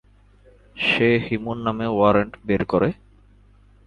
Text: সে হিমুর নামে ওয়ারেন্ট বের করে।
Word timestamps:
সে 0.77 1.09
হিমুর 1.25 1.57
নামে 1.65 1.87
ওয়ারেন্ট 1.89 2.33
বের 2.47 2.61
করে। 2.65 2.89